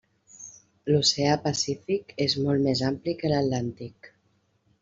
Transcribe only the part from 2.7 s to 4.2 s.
ampli que l'Atlàntic.